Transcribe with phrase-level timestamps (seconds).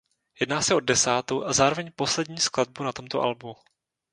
[0.39, 3.55] Jedná se o desátou a zároveň poslední skladbu na tomto albu.